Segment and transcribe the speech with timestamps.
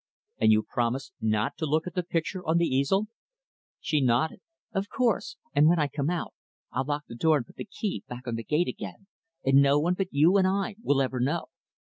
[0.39, 3.05] "And you promise not to look at the picture on the easel?"
[3.79, 4.41] She nodded,
[4.73, 5.37] "Of course.
[5.53, 6.33] And when I come out
[6.73, 9.05] I'll lock the door and put the key back on the gate again;
[9.45, 11.49] and no one but you and I will ever know."